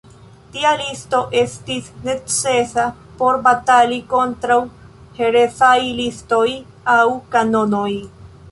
Tia 0.53 0.69
listo 0.77 1.17
estis 1.41 1.89
necesa 2.07 2.85
por 3.19 3.37
batali 3.49 3.99
kontraŭ 4.15 4.57
herezaj 5.21 5.77
listoj 6.01 6.47
aŭ 6.97 7.01
kanonoj. 7.37 7.89